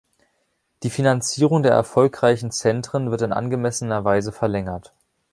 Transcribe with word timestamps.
Die 0.81 0.89
Finanzierung 0.89 1.61
der 1.61 1.73
erfolgreichen 1.73 2.49
Zentren 2.49 3.11
wird 3.11 3.21
in 3.21 3.31
angemessener 3.31 4.03
Weise 4.03 4.31
verlängert. 4.31 4.93